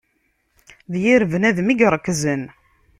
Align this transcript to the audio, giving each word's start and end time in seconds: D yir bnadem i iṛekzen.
D 0.91 0.93
yir 1.03 1.21
bnadem 1.31 1.67
i 1.69 1.75
iṛekzen. 1.85 2.41